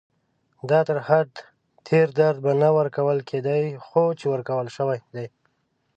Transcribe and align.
دا 0.69 0.79
تر 0.87 0.97
حد 1.07 1.31
تېر 1.87 2.07
درد 2.19 2.37
به 2.45 2.51
نه 2.61 2.69
ورکول 2.77 3.19
کېدای، 3.29 3.65
خو 3.85 4.03
چې 4.19 4.25
ورکول 4.33 4.67
شوی 4.77 4.99
دی. 5.15 5.27